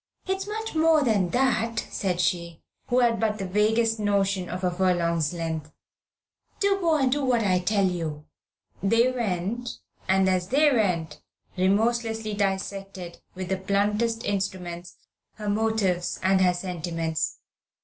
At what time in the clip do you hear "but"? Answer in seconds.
3.19-3.37